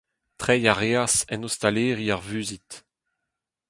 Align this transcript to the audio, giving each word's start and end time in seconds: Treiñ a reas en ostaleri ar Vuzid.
Treiñ 0.39 0.65
a 0.71 0.75
reas 0.75 1.15
en 1.33 1.45
ostaleri 1.49 2.07
ar 2.15 2.21
Vuzid. 2.27 2.69